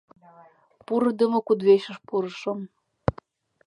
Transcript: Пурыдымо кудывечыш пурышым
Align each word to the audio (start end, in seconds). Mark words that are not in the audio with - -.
Пурыдымо 0.85 1.39
кудывечыш 1.47 1.97
пурышым 2.07 2.59